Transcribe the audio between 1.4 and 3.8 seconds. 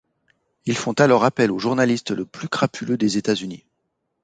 au journaliste le plus crapuleux des États-Unis.